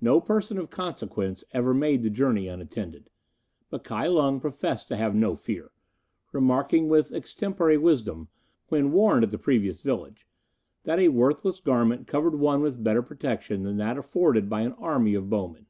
No 0.00 0.20
person 0.20 0.58
of 0.58 0.70
consequence 0.70 1.42
ever 1.50 1.74
made 1.74 2.04
the 2.04 2.08
journey 2.08 2.46
unattended; 2.46 3.10
but 3.68 3.82
Kai 3.82 4.06
Lung 4.06 4.38
professed 4.38 4.86
to 4.86 4.96
have 4.96 5.12
no 5.12 5.34
fear, 5.34 5.72
remarking 6.30 6.88
with 6.88 7.10
extempore 7.12 7.76
wisdom, 7.80 8.28
when 8.68 8.92
warned 8.92 9.24
at 9.24 9.32
the 9.32 9.38
previous 9.38 9.80
village, 9.80 10.24
that 10.84 11.00
a 11.00 11.08
worthless 11.08 11.58
garment 11.58 12.06
covered 12.06 12.36
one 12.36 12.60
with 12.60 12.84
better 12.84 13.02
protection 13.02 13.64
than 13.64 13.76
that 13.78 13.98
afforded 13.98 14.48
by 14.48 14.60
an 14.60 14.74
army 14.74 15.14
of 15.16 15.28
bowmen. 15.28 15.66